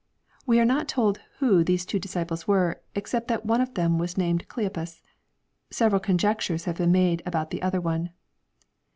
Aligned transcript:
]We 0.47 0.59
are 0.59 0.65
not 0.65 0.87
told 0.87 1.19
who 1.37 1.63
these 1.63 1.85
two 1.85 1.99
disciples 1.99 2.47
were, 2.47 2.81
except 2.95 3.27
that 3.27 3.45
one 3.45 3.61
of 3.61 3.75
them 3.75 3.99
was 3.99 4.17
named 4.17 4.47
Oleopas. 4.49 5.03
Several 5.69 5.99
conjectures 6.01 6.65
have 6.65 6.77
been 6.77 6.91
made 6.91 7.21
about 7.23 7.51
the 7.51 7.61
other 7.61 7.79
one. 7.79 8.09